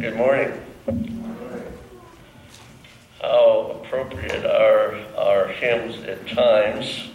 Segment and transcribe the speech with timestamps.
[0.00, 0.52] Good morning.
[3.22, 7.08] How appropriate are our hymns at times.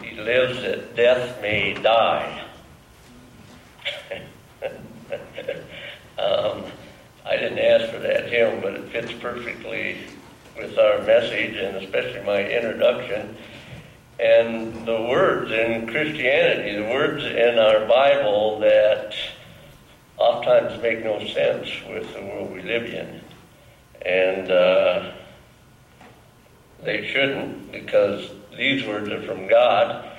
[0.00, 2.44] He lives that death may die.
[6.16, 6.62] um,
[7.26, 9.98] I didn't ask for that hymn, but it fits perfectly
[10.56, 13.36] with our message and especially my introduction.
[14.20, 19.03] And the words in Christianity, the words in our Bible that
[20.46, 23.20] oftentimes make no sense with the world we live in.
[24.04, 25.12] And uh,
[26.82, 30.10] they shouldn't because these words are from God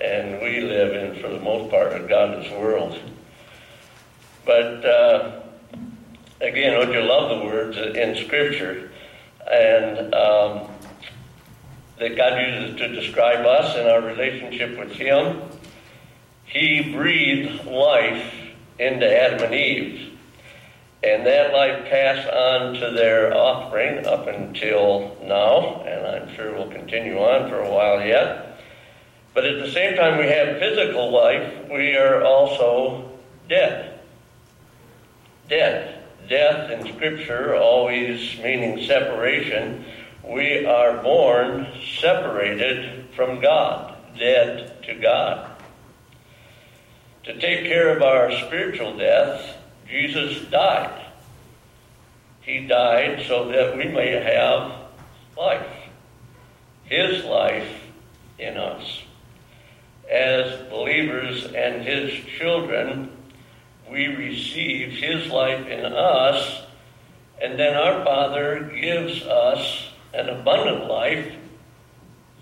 [0.00, 2.98] and we live in, for the most part, a godless world.
[4.44, 5.42] But uh,
[6.40, 8.90] again, don't you love the words in Scripture?
[9.50, 10.68] And um,
[11.98, 15.42] that God uses to describe us and our relationship with Him.
[16.46, 18.33] He breathed life
[18.78, 20.18] into Adam and Eve.
[21.02, 26.70] And that life passed on to their offspring up until now, and I'm sure will
[26.70, 28.58] continue on for a while yet.
[29.34, 33.10] But at the same time we have physical life, we are also
[33.48, 34.00] dead.
[35.48, 36.04] Dead.
[36.28, 39.84] Death in Scripture always meaning separation
[40.26, 41.66] we are born
[42.00, 45.53] separated from God, dead to God.
[47.24, 49.56] To take care of our spiritual death,
[49.88, 51.06] Jesus died.
[52.42, 54.72] He died so that we may have
[55.34, 55.66] life,
[56.84, 57.80] His life
[58.38, 59.02] in us.
[60.10, 63.10] As believers and His children,
[63.90, 66.62] we receive His life in us,
[67.40, 71.32] and then our Father gives us an abundant life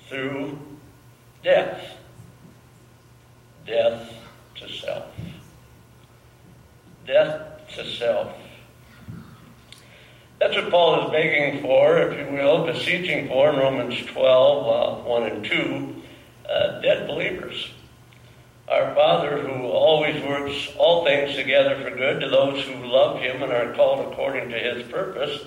[0.09, 0.59] through
[1.45, 1.99] death.
[3.65, 4.13] Death
[4.57, 5.07] to self.
[7.07, 8.33] Death to self.
[10.43, 15.03] That's what Paul is begging for, if you will, beseeching for in Romans 12, uh,
[15.05, 16.03] 1 and 2,
[16.51, 17.71] uh, dead believers.
[18.69, 23.43] Our Father, who always works all things together for good to those who love Him
[23.43, 25.45] and are called according to His purpose,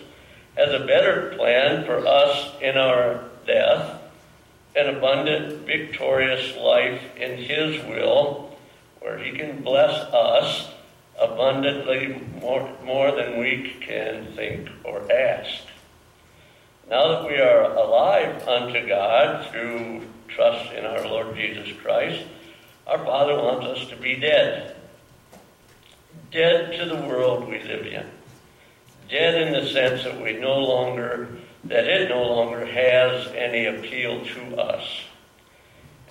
[0.55, 4.01] has a better plan for us in our death,
[4.75, 8.44] an abundant, victorious life in His will,
[9.05, 10.71] where He can bless us
[11.21, 15.61] abundantly more, more than we can think or ask.
[16.89, 22.25] Now that we are alive unto God through trust in our Lord Jesus Christ,
[22.87, 24.75] our Father wants us to be dead.
[26.31, 28.07] Dead to the world we live in
[29.09, 31.27] dead in the sense that we no longer,
[31.65, 35.01] that it no longer has any appeal to us.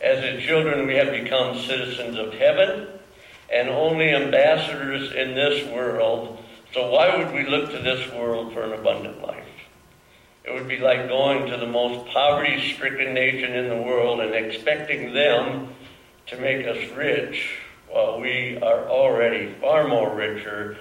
[0.04, 2.88] As its children, we have become citizens of heaven
[3.50, 6.44] and only ambassadors in this world.
[6.74, 9.48] So why would we look to this world for an abundant life?
[10.44, 14.34] It would be like going to the most poverty stricken nation in the world and
[14.34, 15.68] expecting them
[16.26, 20.76] to make us rich while we are already far more richer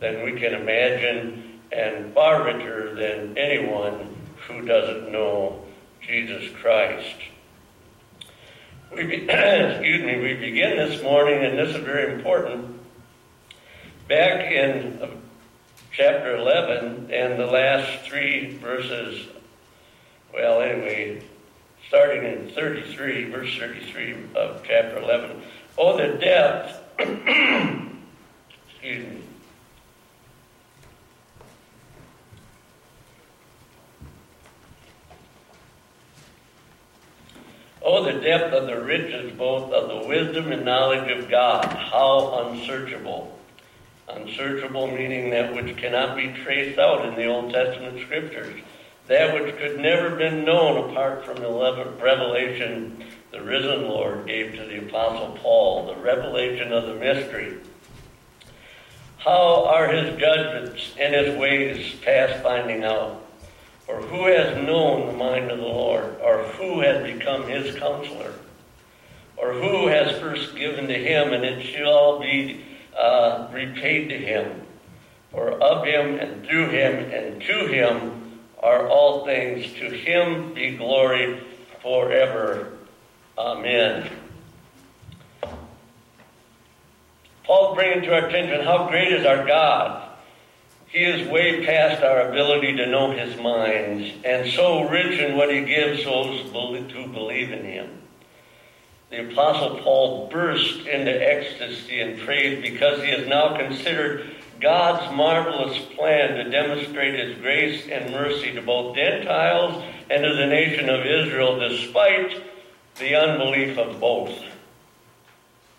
[0.00, 4.14] than we can imagine and far richer than anyone
[4.46, 5.64] who doesn't know
[6.02, 7.16] Jesus Christ.
[8.94, 12.78] We be, excuse me, we begin this morning, and this is very important.
[14.08, 15.08] Back in uh,
[15.92, 19.26] chapter 11 and the last three verses,
[20.32, 21.22] well, anyway,
[21.88, 25.42] starting in 33, verse 33 of chapter 11.
[25.76, 27.96] Oh, the depth, excuse
[28.82, 29.22] me,
[37.88, 41.66] Oh, the depth of the riches both of the wisdom and knowledge of God.
[41.66, 43.38] How unsearchable.
[44.08, 48.60] Unsearchable meaning that which cannot be traced out in the Old Testament scriptures.
[49.06, 51.48] That which could never have been known apart from the
[52.02, 57.58] revelation the risen Lord gave to the Apostle Paul, the revelation of the mystery.
[59.18, 63.25] How are his judgments and his ways past finding out?
[63.88, 66.16] Or who has known the mind of the Lord?
[66.20, 68.32] Or who has become his counselor?
[69.36, 72.64] Or who has first given to him, and it shall be
[72.98, 74.62] uh, repaid to him?
[75.30, 79.72] For of him, and through him, and to him are all things.
[79.74, 81.40] To him be glory
[81.82, 82.72] forever.
[83.38, 84.10] Amen.
[87.44, 90.05] Paul bringing to our attention how great is our God
[90.96, 95.52] he is way past our ability to know his mind, and so rich in what
[95.52, 98.00] he gives those who believe in him.
[99.10, 105.78] The Apostle Paul burst into ecstasy and praise because he is now considered God's marvelous
[105.94, 111.04] plan to demonstrate His grace and mercy to both Gentiles and to the nation of
[111.04, 112.42] Israel, despite
[112.98, 114.32] the unbelief of both.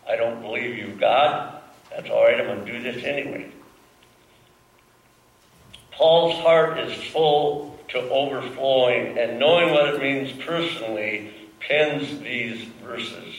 [0.07, 1.59] I don't believe you, God.
[1.89, 3.51] That's all right, I'm going to do this anyway.
[5.97, 13.33] Paul's heart is full to overflowing, and knowing what it means personally, pens these verses.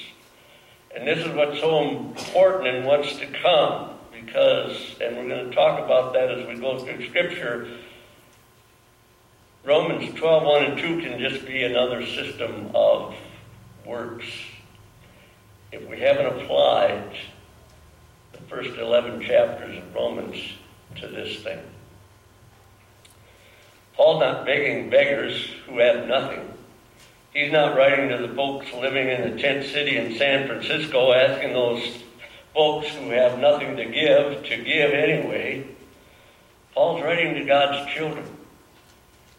[0.97, 5.55] And this is what's so important in what's to come, because, and we're going to
[5.55, 7.69] talk about that as we go through Scripture.
[9.65, 13.15] Romans 12, 1 and 2 can just be another system of
[13.87, 14.27] works.
[15.71, 17.17] If we haven't applied
[18.33, 20.37] the first 11 chapters of Romans
[20.97, 21.61] to this thing.
[23.99, 26.49] Paul's not begging beggars who have nothing.
[27.35, 31.53] He's not writing to the folks living in a tent city in San Francisco asking
[31.53, 32.05] those
[32.55, 35.67] folks who have nothing to give to give anyway.
[36.75, 38.25] Paul's writing to God's children.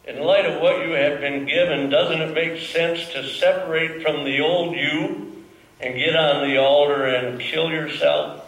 [0.05, 4.25] In light of what you have been given, doesn't it make sense to separate from
[4.25, 5.45] the old you
[5.79, 8.43] and get on the altar and kill yourself?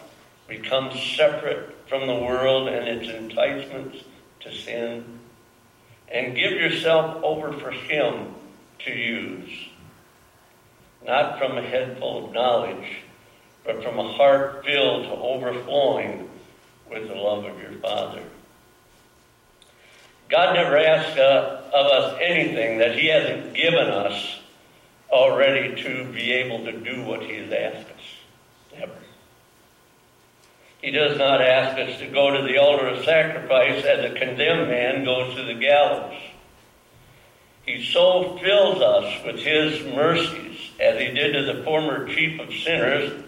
[0.46, 4.04] Become separate from the world and its enticements
[4.40, 5.20] to sin?
[6.12, 8.34] And give yourself over for Him
[8.80, 9.68] to use.
[11.04, 12.98] Not from a head full of knowledge,
[13.64, 16.28] but from a heart filled to overflowing
[16.90, 18.22] with the love of your Father.
[20.28, 24.40] God never asks uh, of us anything that He hasn't given us
[25.10, 27.91] already to be able to do what He has asked.
[30.82, 34.68] He does not ask us to go to the altar of sacrifice as a condemned
[34.68, 36.20] man goes to the gallows.
[37.64, 42.52] He so fills us with his mercies, as he did to the former chief of
[42.52, 43.22] sinners,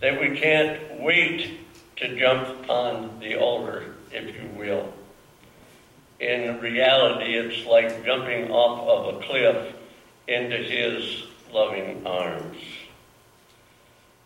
[0.00, 1.60] that we can't wait
[1.96, 4.92] to jump on the altar, if you will.
[6.20, 9.74] In reality, it's like jumping off of a cliff
[10.28, 12.58] into his loving arms.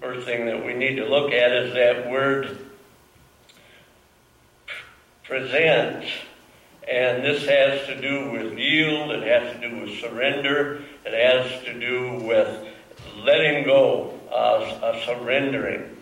[0.00, 2.58] first thing that we need to look at is that word
[5.24, 6.04] present.
[6.90, 11.64] And this has to do with yield, it has to do with surrender, it has
[11.64, 12.66] to do with
[13.18, 15.96] letting go, uh, surrendering.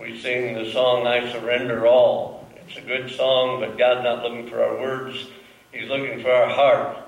[0.00, 2.48] We sing the song, I Surrender All.
[2.66, 5.28] It's a good song, but God's not looking for our words.
[5.72, 6.98] He's looking for our heart.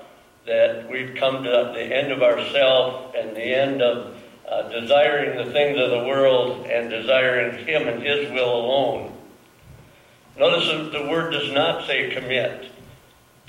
[0.45, 4.18] That we've come to the end of ourself and the end of
[4.49, 9.15] uh, desiring the things of the world and desiring Him and His will alone.
[10.37, 12.71] Notice that the word does not say commit.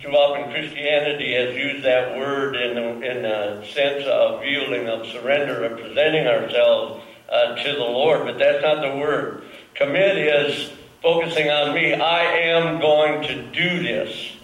[0.02, 5.07] Too often Christianity has used that word in the, in the sense of yielding, of
[5.07, 9.45] surrender, of presenting ourselves uh, to the Lord, but that's not the word.
[9.75, 11.95] Commit is focusing on me.
[11.95, 14.37] I am going to do this.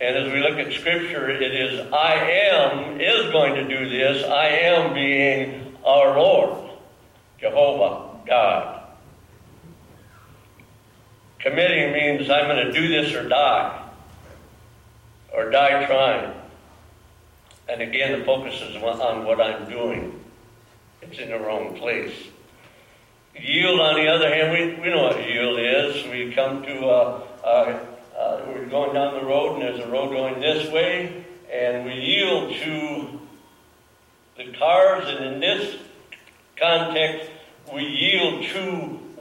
[0.00, 4.24] And as we look at Scripture, it is I am is going to do this.
[4.24, 6.70] I am being our Lord,
[7.40, 8.82] Jehovah, God.
[11.38, 13.88] Committing means I'm going to do this or die,
[15.32, 16.34] or die trying.
[17.68, 20.22] And again, the focus is on what I'm doing.
[21.02, 22.12] It's in the wrong place.
[23.38, 26.06] Yield, on the other hand, we, we know what yield is.
[26.08, 30.10] We come to a, a uh, we're going down the road and there's a road
[30.10, 33.20] going this way, and we yield to
[34.36, 35.76] the cars, and in this
[36.58, 37.30] context,
[37.72, 38.70] we yield to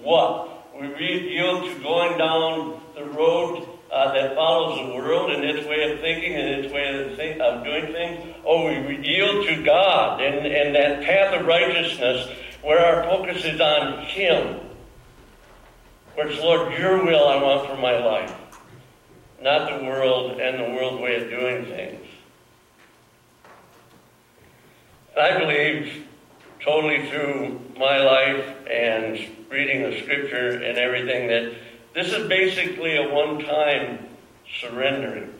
[0.01, 0.73] what?
[0.79, 5.91] We yield to going down the road uh, that follows the world and its way
[5.91, 8.35] of thinking and its way of, think, of doing things.
[8.45, 12.29] Oh, we yield to God and, and that path of righteousness
[12.61, 14.59] where our focus is on Him.
[16.15, 18.33] Where it's, Lord, your will I want for my life
[19.45, 22.03] not the world and the world way of doing things.
[25.15, 26.07] I believe
[26.61, 29.19] totally through my life and
[29.51, 31.53] reading the scripture and everything that
[31.93, 33.99] this is basically a one time
[34.59, 35.31] surrendering.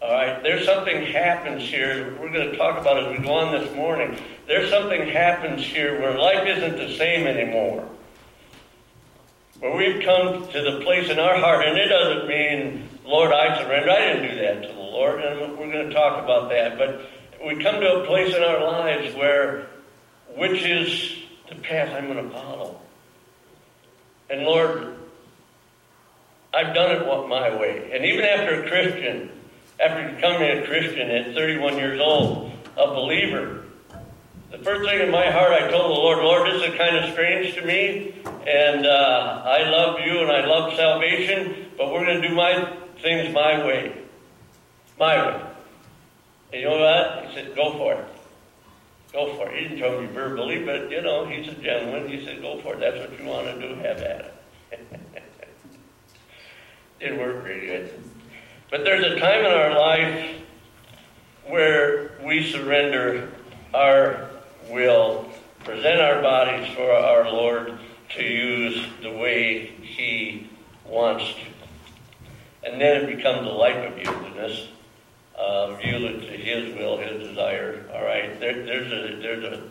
[0.00, 2.16] All right, there's something happens here.
[2.18, 4.18] We're going to talk about as we go on this morning.
[4.46, 7.86] There's something happens here where life isn't the same anymore.
[9.60, 13.62] Where we've come to the place in our heart, and it doesn't mean, Lord, I
[13.62, 13.90] surrender.
[13.90, 16.78] I didn't do that to the Lord, and we're going to talk about that.
[16.78, 17.02] But
[17.44, 19.66] we come to a place in our lives where,
[20.36, 21.16] which is
[21.48, 22.80] the path I'm going to follow.
[24.28, 24.96] And Lord,
[26.52, 27.90] I've done it my way.
[27.92, 29.30] And even after a Christian,
[29.78, 33.65] after becoming a Christian at 31 years old, a believer,
[34.50, 37.12] the first thing in my heart I told the Lord, Lord, this is kind of
[37.12, 38.14] strange to me,
[38.46, 42.76] and uh, I love you and I love salvation, but we're going to do my
[43.02, 44.02] things my way.
[44.98, 45.42] My way.
[46.52, 47.26] And you know what?
[47.26, 48.06] He said, go for it.
[49.12, 49.62] Go for it.
[49.62, 52.08] He didn't tell me verbally, but, you know, he's a gentleman.
[52.08, 52.80] He said, go for it.
[52.80, 53.74] That's what you want to do.
[53.76, 54.32] Have at
[54.72, 55.00] it.
[57.00, 58.02] Didn't work very good.
[58.70, 60.40] But there's a time in our life
[61.46, 63.32] where we surrender
[63.74, 64.30] our
[64.70, 65.28] will,
[65.64, 67.78] present our bodies for our Lord
[68.16, 70.48] to use the way He
[70.86, 72.68] wants to.
[72.68, 74.68] And then it becomes a life of yieldedness,
[75.38, 77.84] uh, yielded to His will, His desire.
[77.94, 79.62] All right, there, there's a there's a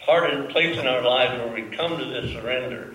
[0.00, 2.94] part and place in our lives where we come to this surrender,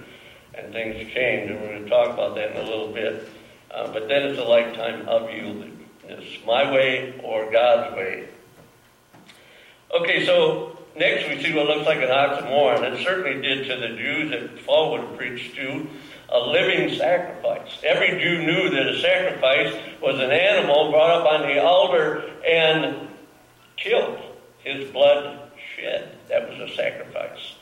[0.56, 3.28] and things change, and we're going to talk about that in a little bit.
[3.70, 8.28] Uh, but then it's a lifetime of yieldedness, my way or God's way.
[9.94, 12.94] Okay, so next we see what looks like an oxymoron.
[12.94, 15.88] It certainly did to the Jews that Paul would have preached to
[16.30, 17.80] a living sacrifice.
[17.84, 23.08] Every Jew knew that a sacrifice was an animal brought up on the altar and
[23.78, 24.20] killed,
[24.64, 26.18] his blood shed.
[26.30, 27.56] That was a sacrifice.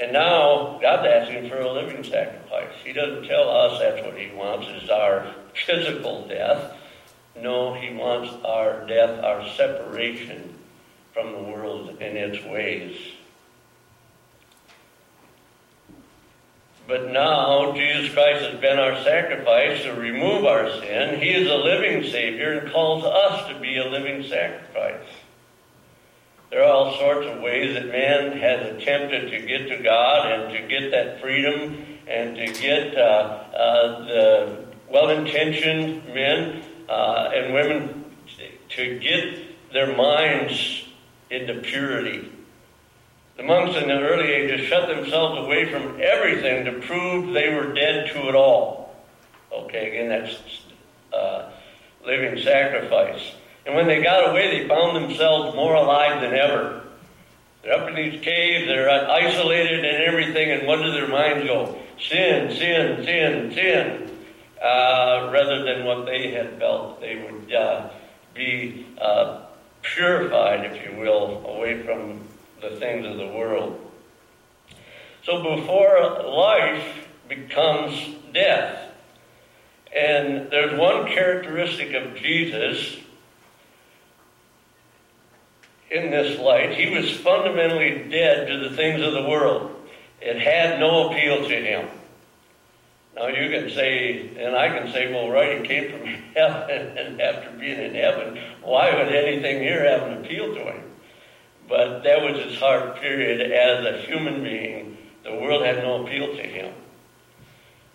[0.00, 2.72] And now God's asking for a living sacrifice.
[2.84, 5.34] He doesn't tell us that's what he wants is our
[5.66, 6.74] physical death.
[7.40, 10.54] No, he wants our death, our separation
[11.12, 11.65] from the world
[12.00, 12.96] and its ways.
[16.88, 21.20] But now Jesus Christ has been our sacrifice to remove our sin.
[21.20, 25.06] He is a living Savior and calls us to be a living sacrifice.
[26.50, 30.52] There are all sorts of ways that man has attempted to get to God and
[30.52, 37.52] to get that freedom and to get uh, uh, the well intentioned men uh, and
[37.52, 38.04] women
[38.68, 40.85] to get their minds
[41.30, 42.32] into purity.
[43.36, 47.74] The monks in the early ages shut themselves away from everything to prove they were
[47.74, 48.96] dead to it all.
[49.52, 50.38] Okay, again, that's
[51.12, 51.50] uh,
[52.04, 53.32] living sacrifice.
[53.66, 56.82] And when they got away, they found themselves more alive than ever.
[57.62, 61.76] They're up in these caves, they're isolated and everything, and what does their minds go?
[61.98, 64.10] Sin, sin, sin, sin.
[64.62, 67.90] Uh, rather than what they had felt they would uh,
[68.34, 69.45] be uh,
[69.94, 72.20] purified, if you will, away from
[72.60, 73.80] the things of the world.
[75.24, 78.92] So before life becomes death,
[79.94, 82.96] and there's one characteristic of Jesus
[85.90, 86.76] in this light.
[86.76, 89.74] He was fundamentally dead to the things of the world.
[90.20, 91.88] It had no appeal to him.
[93.16, 96.06] Now you can say, and I can say, well, right, he came from
[96.36, 100.82] heaven, and after being in heaven, why would anything here have an appeal to him?
[101.66, 104.98] But that was his hard period as a human being.
[105.24, 106.72] The world had no appeal to him.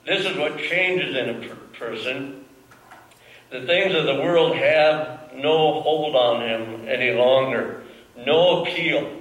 [0.05, 2.43] This is what changes in a per- person.
[3.51, 7.83] The things of the world have no hold on him any longer,
[8.17, 9.17] no appeal.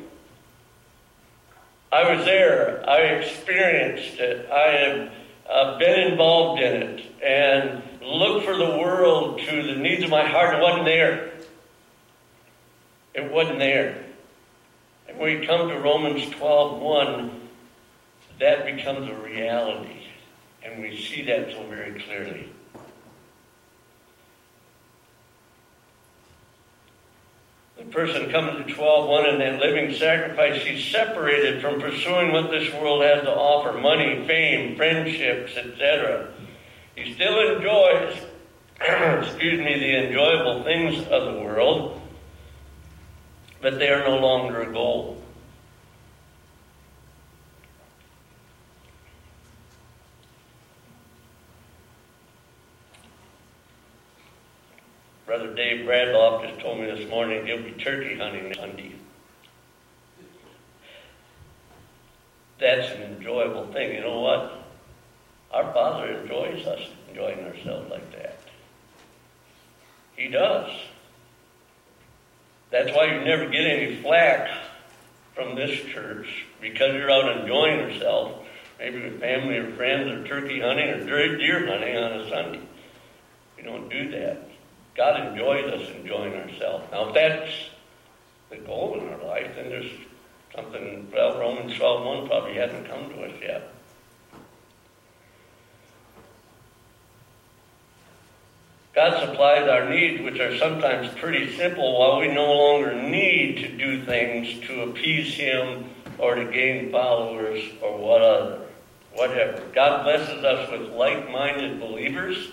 [1.93, 2.89] I was there.
[2.89, 4.51] I experienced it.
[4.51, 5.13] I have
[5.51, 10.27] uh, been involved in it and looked for the world to the needs of my
[10.27, 10.55] heart.
[10.55, 11.33] It wasn't there.
[13.15, 14.05] It wasn't there.
[15.09, 17.49] And when we come to Romans 12 1,
[18.39, 20.07] that becomes a reality.
[20.63, 22.53] And we see that so very clearly.
[27.91, 33.03] Person coming to 12.1 in that living sacrifice, he's separated from pursuing what this world
[33.03, 36.29] has to offer money, fame, friendships, etc.
[36.97, 38.17] He still enjoys,
[38.81, 42.01] excuse me, the enjoyable things of the world,
[43.61, 45.20] but they are no longer a goal.
[55.61, 58.95] Dave Bradloff just told me this morning he'll be turkey hunting Sunday.
[62.59, 63.93] That's an enjoyable thing.
[63.93, 64.65] You know what?
[65.53, 68.39] Our Father enjoys us enjoying ourselves like that.
[70.17, 70.71] He does.
[72.71, 74.49] That's why you never get any flack
[75.35, 78.47] from this church because you're out enjoying yourself
[78.79, 82.63] maybe with family or friends or turkey hunting or deer hunting on a Sunday.
[83.59, 84.50] We don't do that.
[85.01, 86.85] God enjoys us enjoying ourselves.
[86.93, 87.51] Now, if that's
[88.51, 89.91] the goal in our life, then there's
[90.55, 93.73] something, well, Romans 12.1 probably hasn't come to us yet.
[98.95, 103.69] God supplies our needs, which are sometimes pretty simple, while we no longer need to
[103.79, 105.89] do things to appease Him
[106.19, 108.59] or to gain followers or what other,
[109.15, 109.63] whatever.
[109.73, 112.49] God blesses us with like-minded believers,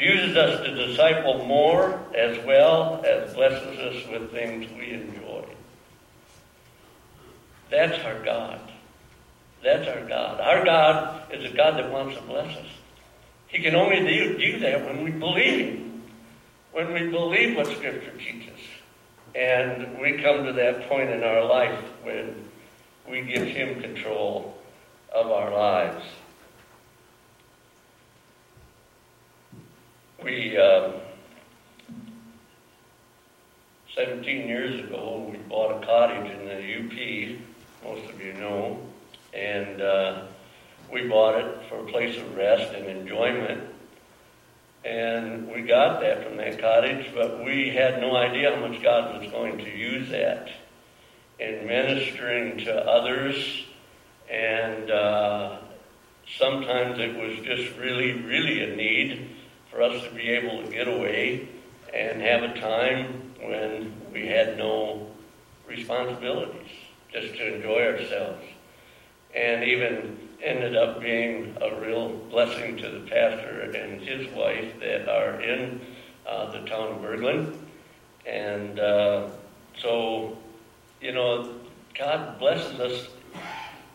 [0.00, 5.44] uses us to disciple more as well as blesses us with things we enjoy.
[7.70, 8.60] That's our God.
[9.62, 10.40] That's our God.
[10.40, 12.66] Our God is a God that wants to bless us.
[13.48, 16.02] He can only do, do that when we believe Him,
[16.72, 18.58] when we believe what Scripture teaches.
[19.34, 22.48] And we come to that point in our life when
[23.08, 24.56] we give Him control
[25.14, 26.04] of our lives.
[30.22, 30.90] We, uh,
[33.94, 37.38] 17 years ago, we bought a cottage in the UP,
[37.82, 38.78] most of you know,
[39.32, 40.22] and uh,
[40.92, 43.62] we bought it for a place of rest and enjoyment.
[44.84, 49.22] And we got that from that cottage, but we had no idea how much God
[49.22, 50.50] was going to use that
[51.38, 53.64] in ministering to others.
[54.30, 55.56] And uh,
[56.38, 59.36] sometimes it was just really, really a need
[59.70, 61.48] for us to be able to get away
[61.94, 65.06] and have a time when we had no
[65.68, 66.70] responsibilities,
[67.12, 68.42] just to enjoy ourselves.
[69.34, 75.08] And even ended up being a real blessing to the pastor and his wife that
[75.08, 75.80] are in
[76.26, 77.56] uh, the town of Bergland.
[78.26, 79.28] And uh,
[79.78, 80.36] so,
[81.00, 81.54] you know,
[81.96, 83.08] God blesses us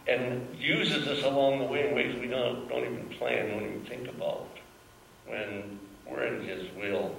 [0.08, 3.86] and uses us along the way in ways we don't, don't even plan, don't even
[3.86, 4.55] think about
[5.28, 7.16] when we're in His will.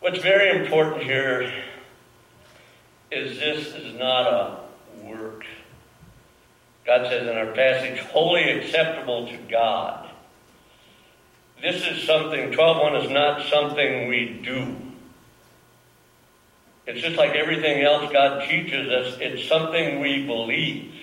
[0.00, 1.52] What's very important here
[3.10, 4.60] is this is not a
[5.06, 5.44] work
[6.86, 10.10] God says in our passage, wholly acceptable to God.
[11.62, 14.76] This is something, 12.1 is not something we do.
[16.86, 20.93] It's just like everything else God teaches us, it's something we believe.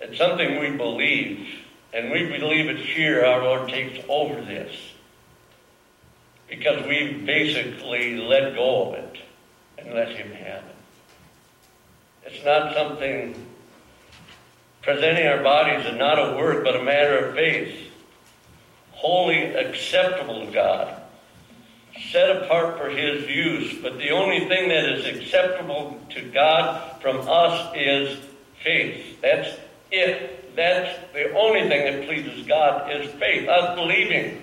[0.00, 1.46] It's something we believe.
[1.92, 4.74] And we believe it's here our Lord takes over this.
[6.48, 9.16] Because we basically let go of it
[9.78, 10.76] and let Him have it.
[12.26, 13.34] It's not something,
[14.82, 17.90] presenting our bodies is not a work, but a matter of faith.
[18.92, 20.96] Wholly acceptable to God.
[22.10, 23.78] Set apart for His use.
[23.82, 28.18] But the only thing that is acceptable to God from us is
[28.62, 29.20] faith.
[29.20, 29.56] That's
[29.90, 30.54] it.
[30.56, 33.48] That's the only thing that pleases God is faith.
[33.48, 34.42] Us believing.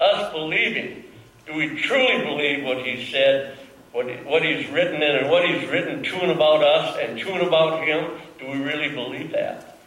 [0.00, 1.04] Us believing.
[1.46, 3.58] Do we truly believe what He said?
[3.92, 7.32] what, what he's written in and what he's written to and about us and to
[7.32, 9.78] and about him, do we really believe that?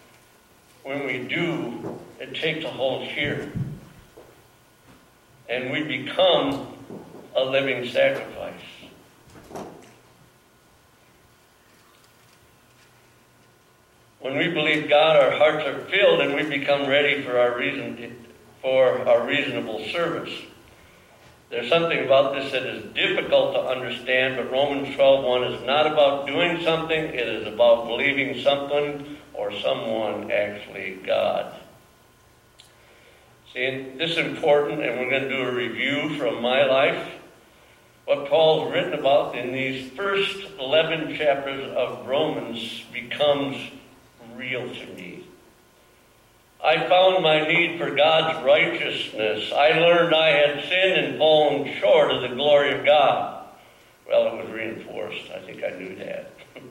[0.83, 3.51] When we do, it takes a hold here.
[5.49, 6.67] And we become
[7.35, 8.44] a living sacrifice.
[14.25, 18.25] When we believe God, our hearts are filled and we become ready for our reason
[18.59, 20.33] for our reasonable service.
[21.51, 26.25] There's something about this that is difficult to understand, but Romans 12.1 is not about
[26.25, 31.53] doing something, it is about believing something or someone, actually God.
[33.53, 37.11] See, this is important, and we're going to do a review from my life.
[38.05, 43.57] What Paul's written about in these first 11 chapters of Romans becomes
[44.37, 45.25] real to me.
[46.63, 49.51] I found my need for God's righteousness.
[49.51, 53.45] I learned I had sinned and fallen short of the glory of God.
[54.07, 55.29] Well, it was reinforced.
[55.31, 56.31] I think I knew that.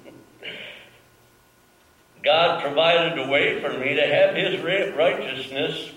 [2.24, 4.60] God provided a way for me to have His
[4.96, 5.90] righteousness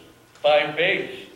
[0.43, 1.29] by faith,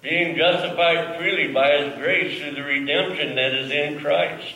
[0.00, 4.54] being justified freely by His grace through the redemption that is in Christ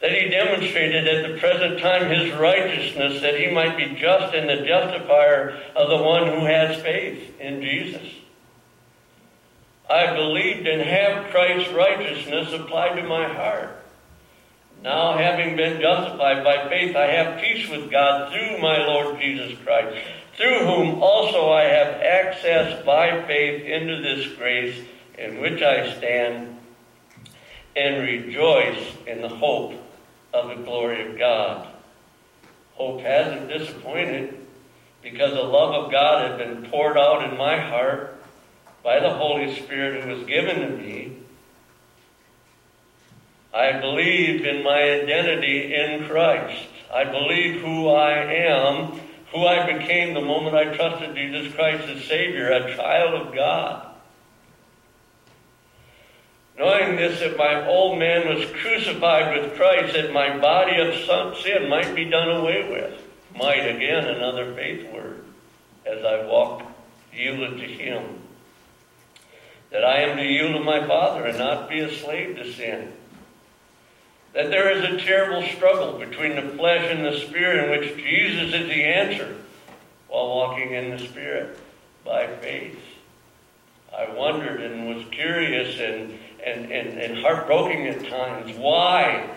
[0.00, 4.48] that he demonstrated at the present time his righteousness, that he might be just and
[4.48, 8.06] the justifier of the one who has faith in Jesus.
[9.88, 13.70] I believed and have Christ's righteousness applied to my heart.
[14.82, 19.56] Now, having been justified by faith, I have peace with God through my Lord Jesus
[19.64, 19.96] Christ,
[20.36, 24.76] through whom also I have access by faith into this grace
[25.16, 26.58] in which I stand
[27.74, 29.85] and rejoice in the hope
[30.36, 31.68] of the glory of God.
[32.74, 34.46] Hope hasn't disappointed
[35.02, 38.22] because the love of God had been poured out in my heart
[38.82, 41.16] by the Holy Spirit who was given to me.
[43.54, 46.68] I believe in my identity in Christ.
[46.92, 49.00] I believe who I am,
[49.32, 53.95] who I became the moment I trusted Jesus Christ as Savior, a child of God.
[56.58, 60.94] Knowing this, that my old man was crucified with Christ, that my body of
[61.36, 63.02] sin might be done away with.
[63.36, 65.22] Might, again, another faith word,
[65.84, 66.62] as I walk
[67.12, 68.20] yielded to Him.
[69.70, 72.92] That I am to yield to my Father and not be a slave to sin.
[74.32, 78.54] That there is a terrible struggle between the flesh and the Spirit in which Jesus
[78.54, 79.36] is the answer
[80.08, 81.58] while walking in the Spirit
[82.04, 82.78] by faith.
[83.94, 88.56] I wondered and was curious and and, and, and heartbroken at times.
[88.56, 89.28] Why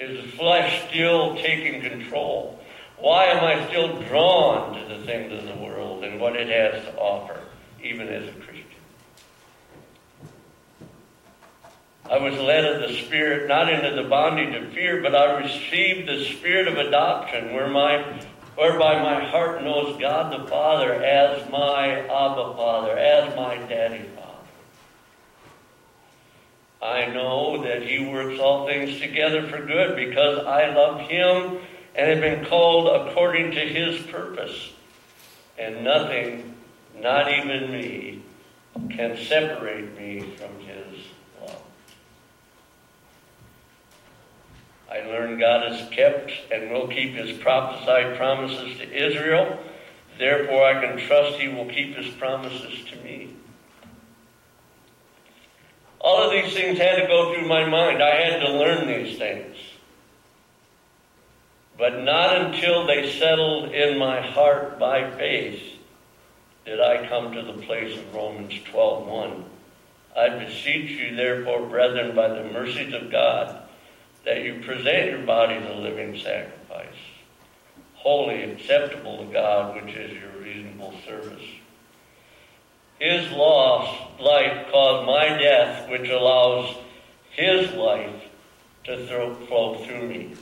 [0.00, 2.60] is the flesh still taking control?
[2.98, 6.84] Why am I still drawn to the things of the world and what it has
[6.84, 7.40] to offer,
[7.82, 8.64] even as a Christian?
[12.10, 16.08] I was led of the Spirit not into the bondage of fear, but I received
[16.08, 18.02] the Spirit of adoption, where my,
[18.54, 24.08] whereby my heart knows God the Father as my Abba Father, as my Daddy.
[26.86, 31.58] I know that He works all things together for good because I love Him
[31.96, 34.70] and have been called according to His purpose.
[35.58, 36.54] And nothing,
[37.00, 38.22] not even me,
[38.90, 41.06] can separate me from His
[41.40, 41.62] love.
[44.88, 49.58] I learned God has kept and will keep His prophesied promises to Israel.
[50.18, 53.35] Therefore, I can trust He will keep His promises to me.
[56.00, 58.02] All of these things had to go through my mind.
[58.02, 59.56] I had to learn these things.
[61.78, 65.62] But not until they settled in my heart by faith
[66.64, 69.44] did I come to the place of Romans 12:1.
[70.16, 73.62] I beseech you, therefore, brethren, by the mercies of God,
[74.24, 76.96] that you present your bodies a living sacrifice,
[77.94, 81.44] holy, acceptable to God, which is your reasonable service.
[82.98, 86.76] His lost life caused my death, which allows
[87.30, 88.22] His life
[88.84, 90.34] to throw, flow through me.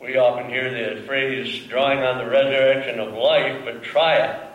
[0.00, 4.46] We often hear the phrase drawing on the resurrection of life, but try it.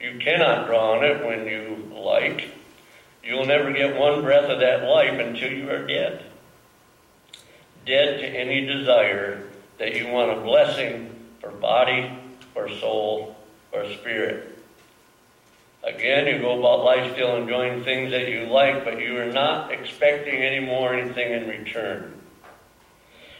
[0.00, 2.50] You cannot draw on it when you like.
[3.22, 6.24] You'll never get one breath of that life until you are dead.
[7.86, 12.10] Dead to any desire that you want a blessing for body
[12.54, 13.36] or soul
[13.72, 14.53] or spirit.
[15.86, 19.70] Again, you go about life still enjoying things that you like, but you are not
[19.70, 22.18] expecting any more anything in return.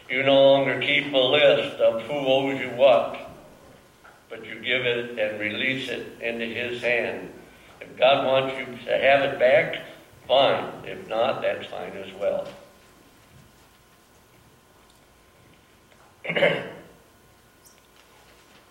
[0.07, 3.31] You no longer keep a list of who owes you what,
[4.29, 7.31] but you give it and release it into His hand.
[7.81, 9.81] If God wants you to have it back,
[10.27, 10.85] fine.
[10.85, 12.47] If not, that's fine as well.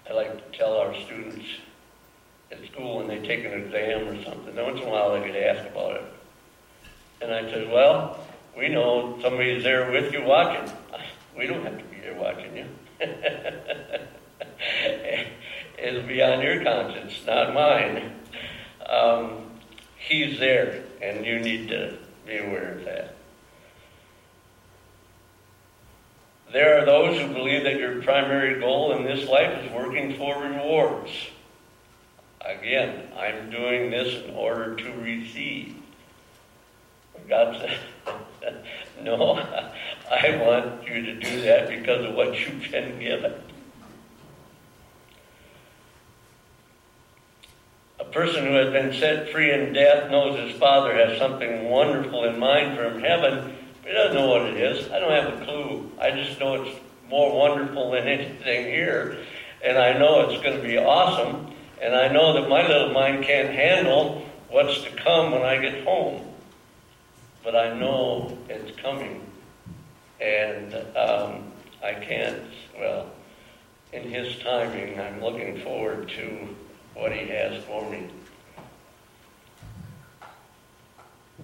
[0.09, 1.45] I like to tell our students
[2.67, 4.55] school and they take an exam or something.
[4.57, 6.05] Once in a while they get asked about it.
[7.21, 8.19] And I said, well,
[8.57, 10.73] we know somebody's there with you watching.
[11.37, 12.67] We don't have to be there watching you.
[15.77, 18.13] it's beyond your conscience, not mine.
[18.89, 19.51] Um,
[19.97, 23.17] he's there, and you need to be aware of that.
[26.53, 30.41] There are those who believe that your primary goal in this life is working for
[30.41, 31.11] rewards.
[32.45, 35.77] Again, I'm doing this in order to receive.
[37.29, 37.57] God
[38.41, 38.65] said,
[39.03, 39.37] No,
[40.11, 43.33] I want you to do that because of what you've been given.
[47.99, 52.25] A person who has been set free in death knows his Father has something wonderful
[52.25, 54.91] in mind for him heaven, but he doesn't know what it is.
[54.91, 55.91] I don't have a clue.
[55.99, 56.79] I just know it's
[57.09, 59.19] more wonderful than anything here,
[59.65, 61.54] and I know it's going to be awesome.
[61.85, 65.85] And I know that my little mind can't handle what's to come when I get
[65.85, 66.27] home.
[67.43, 69.21] But I know it's coming.
[70.19, 72.43] And um, I can't,
[72.79, 73.11] well,
[73.93, 76.49] in His timing, I'm looking forward to
[76.95, 78.09] what He has for me.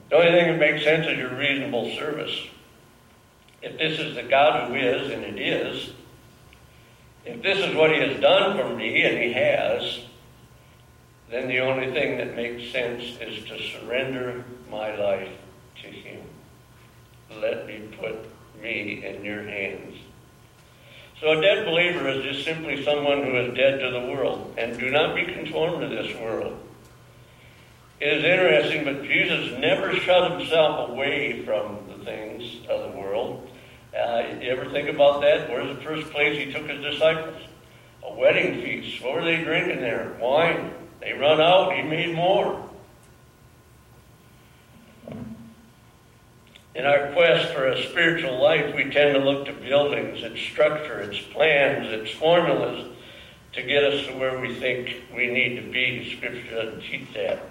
[0.08, 2.46] The only thing that makes sense is your reasonable service.
[3.60, 5.92] If this is the God who is, and it is,
[7.26, 10.00] if this is what He has done for me, and He has,
[11.30, 15.30] then the only thing that makes sense is to surrender my life
[15.82, 16.22] to Him.
[17.40, 18.16] Let me put
[18.60, 19.96] me in your hands.
[21.20, 24.54] So a dead believer is just simply someone who is dead to the world.
[24.56, 26.58] And do not be conformed to this world.
[28.00, 33.50] It is interesting, but Jesus never shut himself away from the things of the world.
[33.94, 35.50] Uh, you ever think about that?
[35.50, 37.42] Where's the first place he took his disciples?
[38.02, 39.04] A wedding feast.
[39.04, 40.16] What were they drinking there?
[40.18, 40.72] Wine.
[41.00, 41.74] They run out.
[41.74, 42.68] He made more.
[46.74, 51.00] In our quest for a spiritual life, we tend to look to buildings, its structure,
[51.00, 52.86] its plans, its formulas
[53.52, 56.16] to get us to where we think we need to be.
[56.16, 57.44] Scripture doesn't teach that.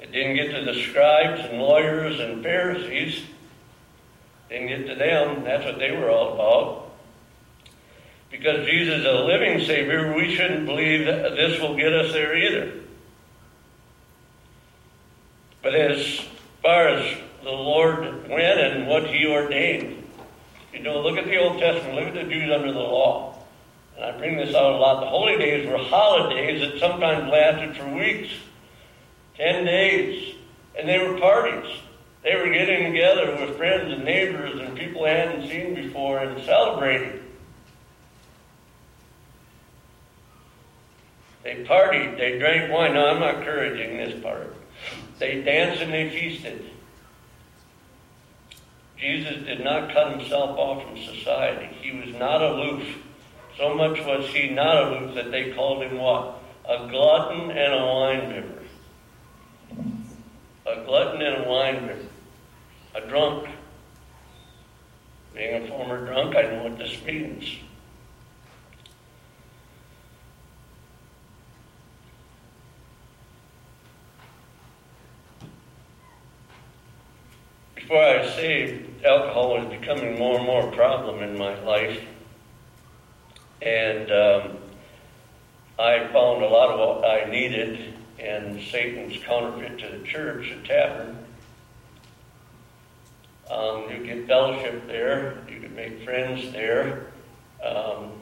[0.00, 3.22] It didn't get to the scribes and lawyers and Pharisees.
[4.48, 5.44] Didn't get to them.
[5.44, 6.87] That's what they were all about.
[8.30, 12.36] Because Jesus is a living Savior, we shouldn't believe that this will get us there
[12.36, 12.72] either.
[15.62, 16.20] But as
[16.62, 20.04] far as the Lord went and what He ordained,
[20.72, 23.42] you know, look at the Old Testament, look at the Jews under the law.
[23.96, 25.00] And I bring this out a lot.
[25.00, 28.32] The holy days were holidays that sometimes lasted for weeks,
[29.36, 30.34] 10 days,
[30.78, 31.68] and they were parties.
[32.22, 36.40] They were getting together with friends and neighbors and people they hadn't seen before and
[36.44, 37.17] celebrating.
[41.48, 42.92] They partied, they drank wine.
[42.92, 44.54] No, I'm not encouraging this part.
[45.18, 46.62] They danced and they feasted.
[48.98, 51.74] Jesus did not cut himself off from society.
[51.80, 52.98] He was not aloof.
[53.56, 56.38] So much was he not aloof that they called him what?
[56.68, 58.62] A glutton and a wine bibber.
[60.66, 62.08] A glutton and a wine bibber.
[62.94, 63.48] A drunk.
[65.34, 67.60] Being a former drunk, I know what this means.
[77.88, 82.04] Before I saved, alcohol was becoming more and more a problem in my life.
[83.62, 84.58] And um,
[85.78, 90.66] I found a lot of what I needed in Satan's counterfeit to the church, a
[90.68, 91.16] tavern.
[93.50, 95.38] Um, you get fellowship there.
[95.48, 97.06] You could make friends there.
[97.64, 98.12] Um,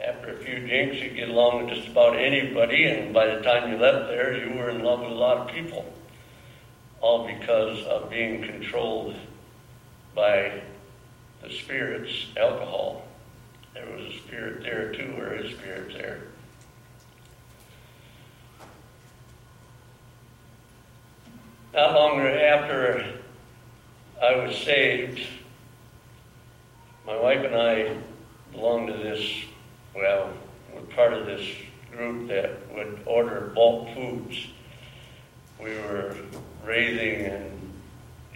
[0.00, 3.72] after a few drinks, you get along with just about anybody, and by the time
[3.72, 5.92] you left there, you were in love with a lot of people
[7.00, 9.14] all because of being controlled
[10.14, 10.62] by
[11.42, 13.04] the spirits, alcohol.
[13.74, 16.20] There was a spirit there too, or his spirit there.
[21.72, 23.04] Not long after
[24.20, 25.20] I was saved,
[27.06, 27.96] my wife and I
[28.52, 29.44] belonged to this,
[29.94, 30.32] well,
[30.74, 31.46] we're part of this
[31.92, 34.48] group that would order bulk foods.
[35.60, 36.16] We were
[36.68, 37.72] raising and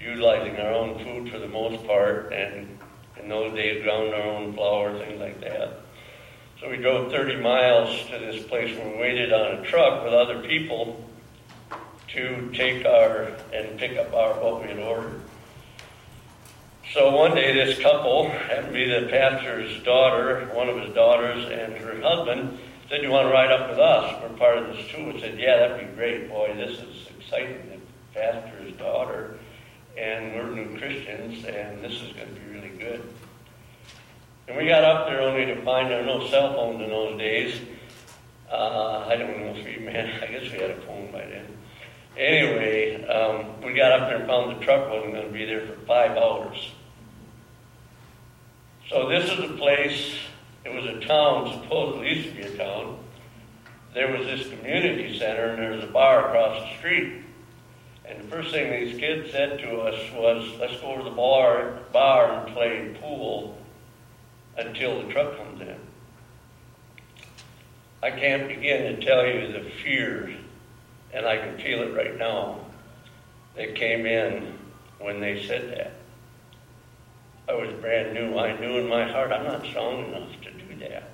[0.01, 2.79] utilizing our own food for the most part, and
[3.21, 5.81] in those days ground our own flour, things like that.
[6.61, 10.15] So we drove 30 miles to this place where we waited on a truck with
[10.15, 11.05] other people
[12.09, 15.21] to take our and pick up our what we had ordered.
[16.93, 21.45] So one day this couple, happened to be the pastor's daughter, one of his daughters,
[21.51, 24.23] and her husband, said, You want to ride up with us?
[24.23, 25.13] We're part of this too.
[25.17, 26.29] I said, Yeah, that'd be great.
[26.29, 27.72] Boy, this is exciting
[28.15, 29.39] pastor's daughter,
[29.97, 33.03] and we're new Christians, and this is going to be really good.
[34.49, 37.19] And we got up there only to find there were no cell phones in those
[37.19, 37.61] days.
[38.51, 41.47] Uh, I don't know if we, man, I guess we had a phone by then.
[42.17, 45.67] Anyway, um, we got up there and found the truck wasn't going to be there
[45.67, 46.73] for five hours.
[48.91, 50.17] So this is a place,
[50.67, 52.99] it was a town, supposedly used to be a town.
[53.95, 57.23] There was this community center and there was a bar across the street.
[58.05, 61.79] And the first thing these kids said to us was, let's go to the bar,
[61.93, 63.57] bar and play pool
[64.57, 65.77] until the truck comes in.
[68.03, 70.35] I can't begin to tell you the fear,
[71.13, 72.59] and I can feel it right now,
[73.55, 74.59] that came in
[74.99, 75.93] when they said that.
[77.49, 78.39] I was brand new.
[78.39, 81.11] I knew in my heart I'm not strong enough to do that.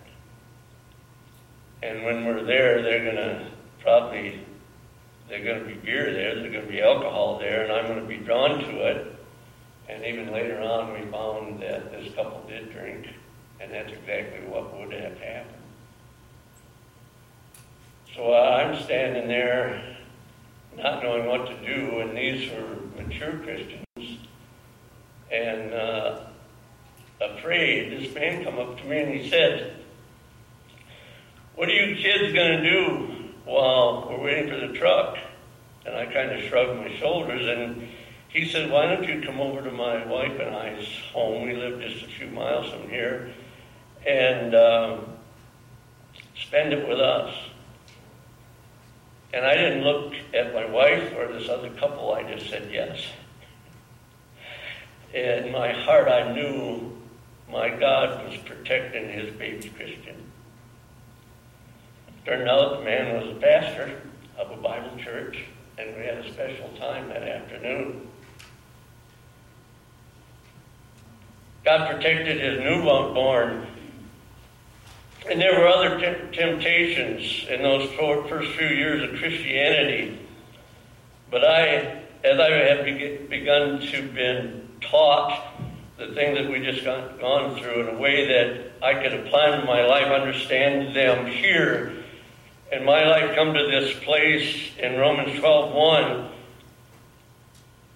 [1.83, 3.46] And when we're there, they're going to
[3.81, 4.40] probably
[5.28, 8.00] there's going to be beer there, there's going to be alcohol there, and I'm going
[8.00, 9.14] to be drawn to it.
[9.88, 13.08] And even later on, we found that this couple did drink,
[13.60, 15.54] and that's exactly what would have happened.
[18.14, 19.96] So uh, I'm standing there,
[20.76, 24.18] not knowing what to do, and these were mature Christians,
[25.30, 26.20] and uh,
[27.20, 27.92] afraid.
[27.92, 29.76] This man come up to me and he said,
[31.54, 33.17] "What are you kids going to do
[33.48, 35.18] while we're waiting for the truck.
[35.87, 37.88] And I kind of shrugged my shoulders, and
[38.28, 41.42] he said, Why don't you come over to my wife and I's home?
[41.42, 43.32] We live just a few miles from here.
[44.06, 45.06] And um,
[46.37, 47.34] spend it with us.
[49.32, 53.06] And I didn't look at my wife or this other couple, I just said yes.
[55.12, 56.96] In my heart, I knew
[57.50, 60.27] my God was protecting his baby Christian.
[62.24, 64.02] Turned out the man was a pastor
[64.38, 65.44] of a Bible church,
[65.78, 68.09] and we had a special time that afternoon.
[71.64, 73.66] God protected his newborn.
[75.31, 75.98] And there were other
[76.33, 80.18] temptations in those first few years of Christianity.
[81.31, 85.46] But I, as I have begun to been taught
[85.98, 89.59] the things that we just got, gone through in a way that I could apply
[89.59, 91.97] in my life, understand them here,
[92.70, 96.31] and my life come to this place in Romans 12:1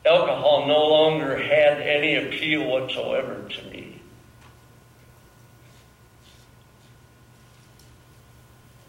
[0.04, 4.00] alcohol no longer had any appeal whatsoever to me.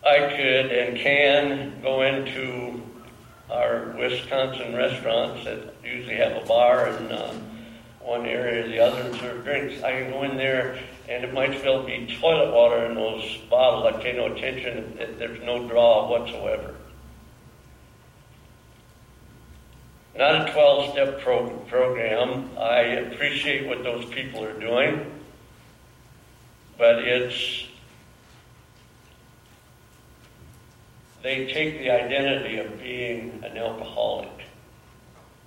[0.05, 2.81] I could and can go into
[3.49, 7.33] our Wisconsin restaurants that usually have a bar in uh,
[8.01, 9.81] one area or the other and serve drinks.
[9.83, 10.77] I can go in there
[11.09, 13.93] and it might still be toilet water in those bottles.
[13.93, 14.97] I pay no attention.
[15.17, 16.75] There's no draw whatsoever.
[20.15, 22.49] not a 12 step pro- program.
[22.57, 25.11] I appreciate what those people are doing,
[26.77, 27.65] but it's
[31.23, 34.29] they take the identity of being an alcoholic.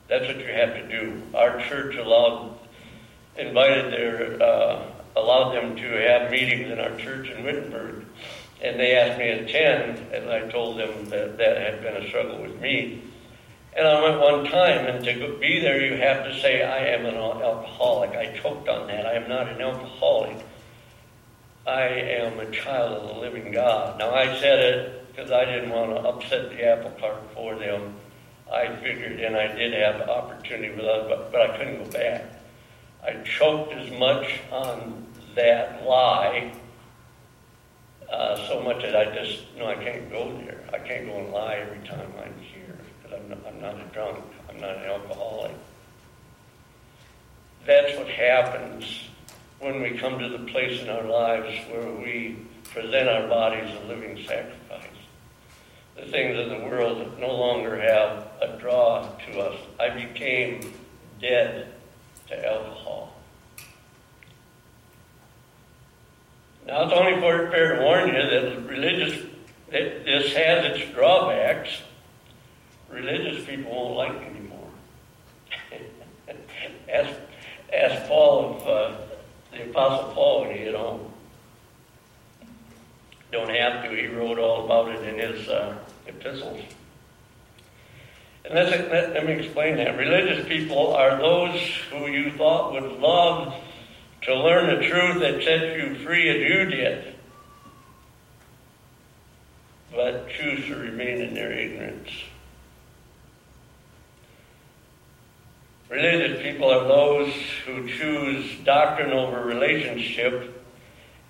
[0.09, 1.23] That's what you have to do.
[1.35, 2.59] Our church allowed,
[3.37, 8.05] invited their, uh, allowed them to have meetings in our church in Wittenberg,
[8.63, 12.09] and they asked me to attend, and I told them that that had been a
[12.09, 13.03] struggle with me.
[13.77, 17.05] And I went one time, and to be there, you have to say, I am
[17.05, 18.11] an alcoholic.
[18.13, 19.05] I choked on that.
[19.05, 20.39] I am not an alcoholic.
[21.67, 23.99] I am a child of the living God.
[23.99, 27.95] Now, I said it because I didn't want to upset the apple cart for them.
[28.51, 31.91] I figured, and I did have the opportunity with others, but, but I couldn't go
[31.91, 32.25] back.
[33.05, 35.06] I choked as much on
[35.37, 36.53] that lie,
[38.11, 40.65] uh, so much that I just, no, I can't go there.
[40.73, 42.77] I can't go and lie every time I'm here.
[43.13, 44.19] I'm I'm not a drunk.
[44.49, 45.55] I'm not an alcoholic.
[47.65, 49.09] That's what happens
[49.59, 52.37] when we come to the place in our lives where we
[52.73, 54.83] present our bodies a living sacrifice.
[55.97, 59.59] The things of the world no longer have a draw to us.
[59.81, 60.61] I became
[61.21, 61.73] dead
[62.29, 63.16] to alcohol.
[66.67, 69.25] Now, it's only fair to warn you that religious,
[69.71, 71.83] that this has its drawbacks
[72.91, 74.69] religious people won't like it anymore.
[76.89, 77.11] ask,
[77.73, 78.97] ask Paul uh,
[79.53, 81.13] the Apostle Paul when he get home.
[83.33, 83.91] Don't have to.
[83.91, 85.77] He wrote all about it in his uh,
[86.07, 86.61] epistles.
[88.45, 89.97] And let, let me explain that.
[89.99, 93.55] Religious people are those who you thought would love
[94.27, 97.15] to learn the truth that sets you free as you did,
[99.93, 102.11] but choose to remain in their ignorance.
[105.89, 107.33] Religious people are those
[107.65, 110.65] who choose doctrine over relationship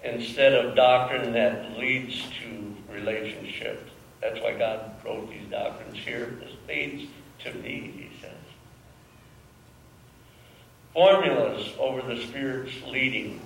[0.02, 3.86] instead of doctrine that leads to relationship.
[4.22, 6.38] That's why God wrote these doctrines here.
[6.40, 7.10] This leads
[7.44, 8.05] to me.
[10.96, 13.38] Formulas over the Spirit's leading.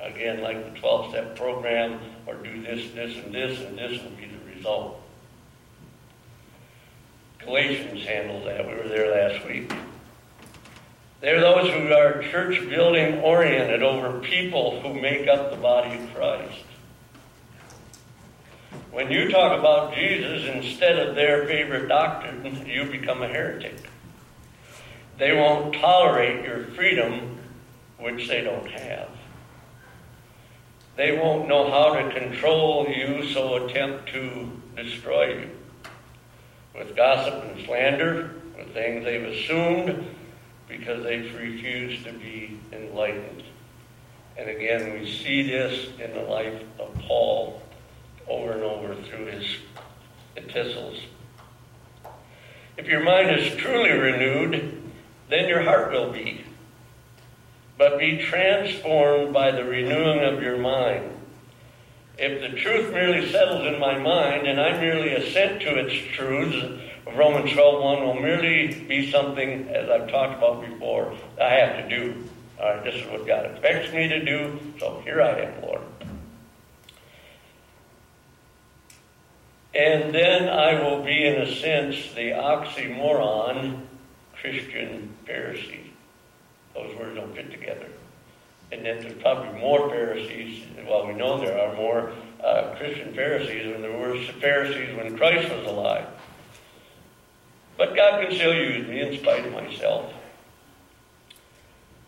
[0.00, 4.10] Again, like the 12 step program, or do this, this, and this, and this will
[4.10, 5.00] be the result.
[7.38, 8.66] Galatians handles that.
[8.66, 9.72] We were there last week.
[11.20, 16.12] They're those who are church building oriented over people who make up the body of
[16.12, 16.64] Christ.
[18.90, 23.76] When you talk about Jesus instead of their favorite doctrine, you become a heretic.
[25.18, 27.38] They won't tolerate your freedom,
[27.98, 29.08] which they don't have.
[30.96, 35.50] They won't know how to control you, so attempt to destroy you.
[36.74, 40.06] With gossip and slander, with things they've assumed,
[40.68, 43.44] because they've refused to be enlightened.
[44.36, 47.62] And again, we see this in the life of Paul
[48.28, 49.56] over and over through his
[50.36, 50.98] epistles.
[52.76, 54.75] If your mind is truly renewed,
[55.28, 56.44] then your heart will be.
[57.78, 61.10] But be transformed by the renewing of your mind.
[62.18, 66.80] If the truth merely settles in my mind and I merely assent to its truths
[67.14, 72.28] Romans 12.1 will merely be something, as I've talked about before, I have to do.
[72.60, 75.82] All right, this is what God expects me to do, so here I am, Lord.
[79.74, 83.82] And then I will be, in a sense, the oxymoron
[84.40, 85.90] Christian Pharisee.
[86.74, 87.88] Those words don't fit together.
[88.72, 90.64] And then there's probably more Pharisees.
[90.86, 92.12] Well, we know there are more
[92.44, 96.06] uh, Christian Pharisees than there were Pharisees when Christ was alive.
[97.76, 100.12] But God can still use me in spite of myself.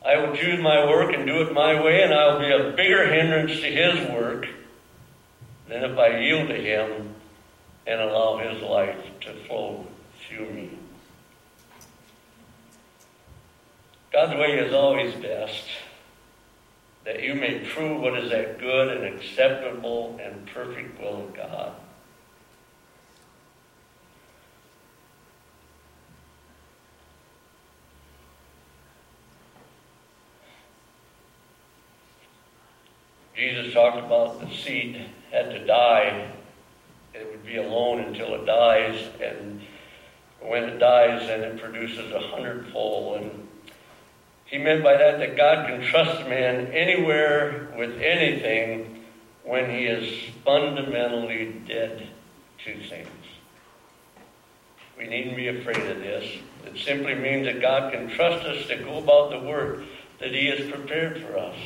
[0.05, 2.73] I will choose my work and do it my way, and I will be a
[2.77, 4.47] bigger hindrance to His work
[5.69, 7.15] than if I yield to Him
[7.87, 9.87] and allow His life to flow
[10.27, 10.78] through me.
[14.19, 15.69] God's way is always best,
[17.05, 21.73] that you may prove what is that good and acceptable and perfect will of God.
[33.37, 35.01] Jesus talked about the seed
[35.31, 36.29] had to die.
[37.15, 39.61] It would be alone until it dies, and
[40.41, 43.23] when it dies, then it produces a hundredfold.
[43.23, 43.48] And
[44.49, 49.05] he meant by that that God can trust man anywhere with anything
[49.45, 52.09] when he is fundamentally dead
[52.65, 53.09] to things.
[54.97, 56.39] We needn't be afraid of this.
[56.65, 59.85] It simply means that God can trust us to go about the work
[60.19, 61.57] that he has prepared for us.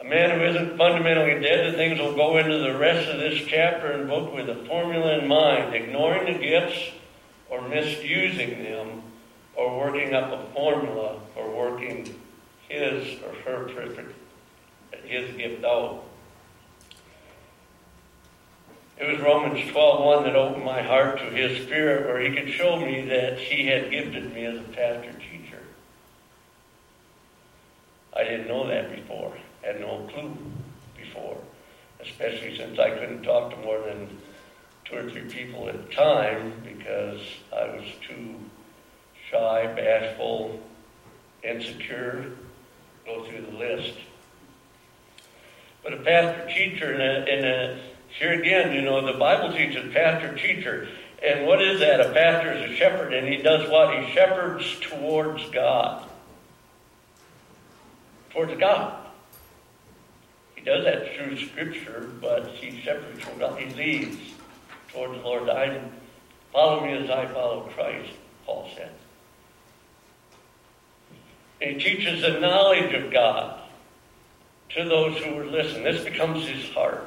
[0.00, 3.42] A man who isn't fundamentally dead to things will go into the rest of this
[3.46, 6.92] chapter and book with a formula in mind, ignoring the gifts
[7.50, 9.02] or misusing them
[9.56, 12.14] or working up a formula or working
[12.68, 14.14] his or her perfect,
[15.04, 16.04] his gift out.
[18.98, 22.78] It was Romans 12.1 that opened my heart to his spirit where he could show
[22.78, 25.62] me that he had gifted me as a pastor teacher.
[28.14, 29.34] I didn't know that before
[29.66, 30.36] had no clue
[30.96, 31.36] before,
[32.00, 34.08] especially since I couldn't talk to more than
[34.84, 37.20] two or three people at a time because
[37.52, 38.36] I was too
[39.30, 40.60] shy, bashful,
[41.42, 42.32] insecure,
[43.04, 43.94] go through the list.
[45.82, 47.78] But a pastor teacher, and, a, and a,
[48.18, 50.88] here again, you know, the Bible teaches pastor teacher.
[51.22, 52.00] And what is that?
[52.00, 53.96] A pastor is a shepherd, and he does what?
[54.02, 56.08] He shepherds towards God.
[58.30, 58.98] Towards God
[60.56, 63.58] He does that through Scripture, but he shepherds from God.
[63.58, 64.18] He leads
[64.92, 65.48] towards the Lord.
[65.48, 65.80] I
[66.52, 68.12] follow me as I follow Christ,
[68.44, 68.90] Paul said.
[71.60, 73.60] He teaches the knowledge of God
[74.70, 75.82] to those who would listen.
[75.82, 77.06] This becomes his heart.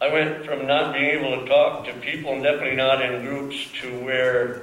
[0.00, 4.04] I went from not being able to talk to people, definitely not in groups, to
[4.04, 4.62] where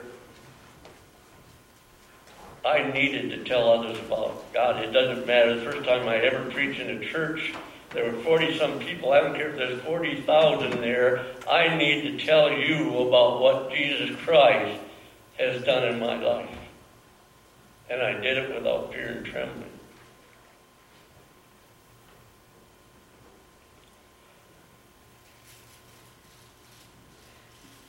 [2.64, 4.84] I needed to tell others about God.
[4.84, 5.56] It doesn't matter.
[5.56, 7.54] The first time I ever preached in a church,
[7.94, 9.12] there were 40 some people.
[9.12, 11.26] I don't care if there's 40,000 there.
[11.50, 14.80] I need to tell you about what Jesus Christ
[15.38, 16.58] has done in my life.
[17.90, 19.66] And I did it without fear and trembling.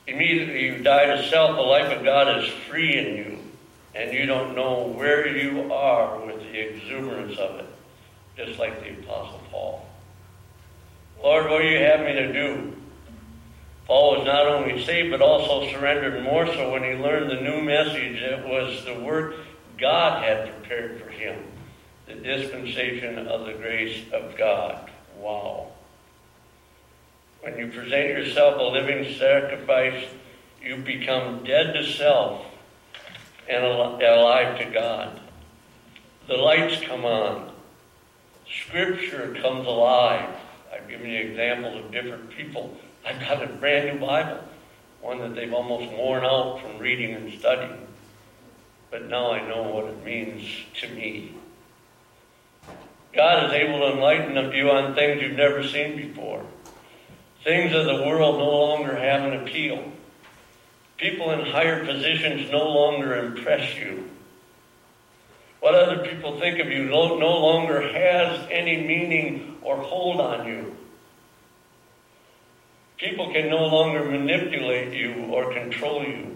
[0.05, 3.39] Immediately you die to self, the life of God is free in you
[3.95, 7.67] and you don't know where you are with the exuberance of it,
[8.35, 9.92] just like the Apostle Paul.
[11.23, 12.73] Lord, what do you have me to do?
[13.87, 17.61] Paul was not only saved, but also surrendered more so when he learned the new
[17.61, 18.21] message.
[18.21, 19.35] It was the work
[19.77, 21.41] God had prepared for him,
[22.07, 24.89] the dispensation of the grace of God.
[25.17, 25.71] Wow.
[27.39, 30.05] When you present yourself a living sacrifice,
[30.61, 32.45] you become dead to self
[33.47, 35.21] and alive to God.
[36.27, 37.51] The lights come on.
[38.45, 40.29] Scripture comes alive.
[40.73, 42.75] I've given you examples of different people.
[43.05, 44.43] I've got a brand new Bible,
[45.01, 47.87] one that they've almost worn out from reading and studying.
[48.89, 50.47] But now I know what it means
[50.81, 51.35] to me.
[53.13, 56.43] God is able to enlighten you on things you've never seen before.
[57.43, 59.91] Things of the world no longer have an appeal.
[60.97, 64.09] People in higher positions no longer impress you.
[65.63, 70.75] What other people think of you no, longer has any meaning or hold on you.
[72.97, 76.35] People can no longer manipulate you or control you.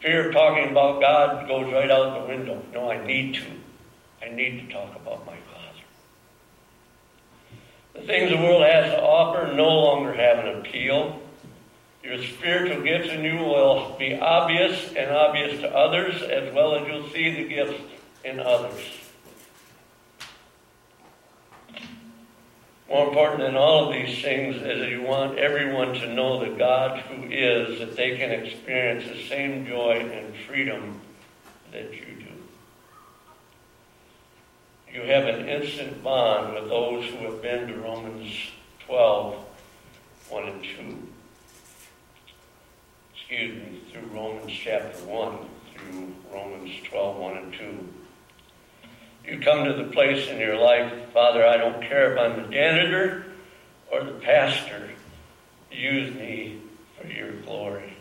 [0.00, 2.62] Fear of talking about God goes right out the window.
[2.72, 3.46] No, I need to.
[4.24, 5.82] I need to talk about my Father.
[7.94, 11.20] The things the world has to offer no longer have an appeal.
[12.08, 16.88] Your spiritual gifts in you will be obvious and obvious to others, as well as
[16.88, 17.82] you'll see the gifts
[18.24, 18.80] in others.
[22.88, 26.56] More important than all of these things is that you want everyone to know the
[26.56, 30.98] God who is, that they can experience the same joy and freedom
[31.72, 32.32] that you do.
[34.94, 38.32] You have an instant bond with those who have been to Romans
[38.86, 39.44] 12,
[40.30, 41.08] 1 and 2.
[43.30, 45.38] Excuse me, through Romans chapter 1
[45.74, 47.88] through Romans 12, 1 and 2.
[49.26, 52.48] You come to the place in your life, Father, I don't care if I'm the
[52.48, 53.26] janitor
[53.92, 54.88] or the pastor.
[55.70, 56.62] Use me
[56.98, 57.98] for your glory.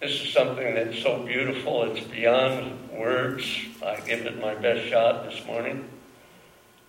[0.00, 3.44] This is something that's so beautiful, it's beyond words.
[3.84, 5.86] I give it my best shot this morning.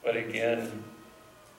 [0.02, 0.85] But again,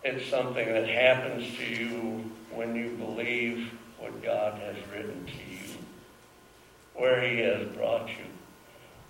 [0.06, 5.56] it's something that happens to you when you believe what God has written to you
[6.96, 8.24] where He has brought you,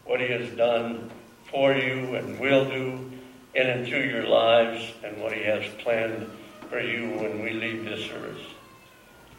[0.04, 1.10] what He has done
[1.50, 3.12] for you and will do
[3.54, 6.30] in and through your lives, and what He has planned
[6.68, 8.40] for you when we leave this earth.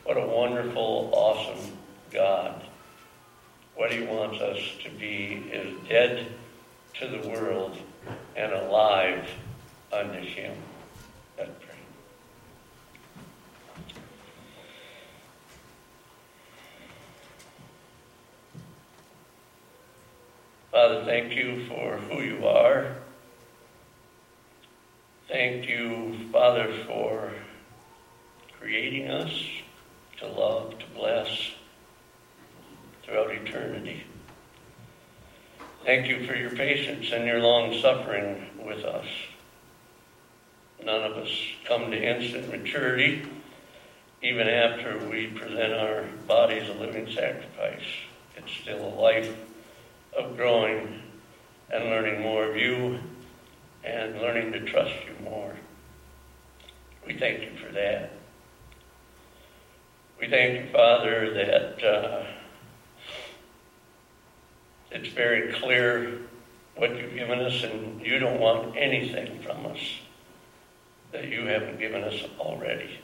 [0.05, 1.78] What a wonderful, awesome
[2.12, 2.64] God.
[3.76, 6.28] What He wants us to be is dead
[6.95, 7.78] to the world
[8.36, 9.30] and alive
[9.91, 10.55] unto Him.
[20.77, 22.95] Father, thank you for who you are.
[25.27, 27.33] Thank you, Father, for
[28.59, 29.31] creating us
[30.19, 31.51] to love, to bless
[33.03, 34.05] throughout eternity.
[35.83, 39.05] Thank you for your patience and your long suffering with us.
[40.88, 41.29] None of us
[41.65, 43.27] come to instant maturity
[44.23, 47.83] even after we present our bodies a living sacrifice.
[48.38, 49.35] It's still a life
[50.17, 51.01] of growing
[51.69, 52.99] and learning more of you
[53.83, 55.57] and learning to trust you more.
[57.05, 58.13] We thank you for that.
[60.21, 62.23] We thank you, Father, that uh,
[64.91, 66.19] it's very clear
[66.77, 69.79] what you've given us, and you don't want anything from us
[71.12, 72.99] that you haven't given us already.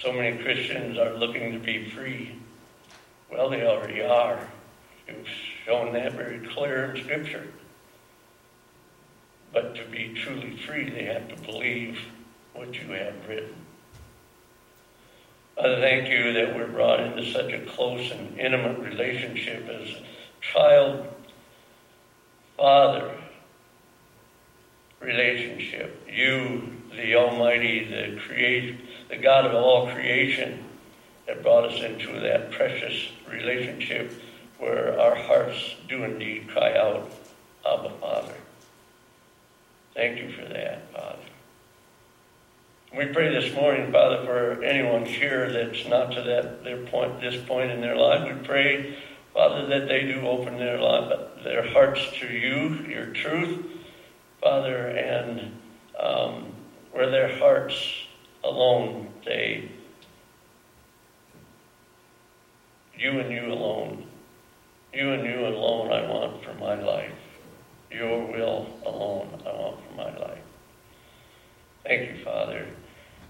[0.00, 2.36] So many Christians are looking to be free.
[3.30, 4.48] Well, they already are.
[5.06, 5.28] You've
[5.64, 7.46] shown that very clear in Scripture.
[9.52, 11.98] But to be truly free, they have to believe
[12.54, 13.54] what you have written.
[15.58, 19.88] I thank you that we're brought into such a close and intimate relationship as
[20.40, 21.06] child
[22.56, 23.21] father
[25.02, 26.06] relationship.
[26.10, 30.64] You, the Almighty, the create, the God of all creation,
[31.28, 34.12] have brought us into that precious relationship
[34.58, 37.10] where our hearts do indeed cry out,
[37.66, 38.34] Abba, Father.
[39.94, 41.18] Thank you for that, Father.
[42.96, 47.42] We pray this morning, Father, for anyone here that's not to that their point, this
[47.44, 48.30] point in their life.
[48.30, 48.98] We pray,
[49.32, 53.71] Father, that they do open their life, their hearts to you, your truth,
[54.42, 55.52] Father, and
[55.98, 56.52] um,
[56.90, 57.76] where their hearts
[58.42, 59.70] alone, they,
[62.98, 64.06] you and you alone,
[64.92, 67.12] you and you alone I want for my life.
[67.90, 70.38] Your will alone I want for my life.
[71.84, 72.66] Thank you, Father.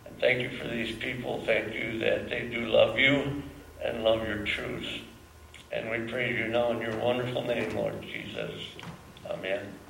[0.06, 1.42] And thank you for these people.
[1.44, 3.42] Thank you that they do love you
[3.84, 4.86] and love your truth.
[5.72, 8.52] And we praise you now in your wonderful name, Lord Jesus.
[9.28, 9.81] Amen.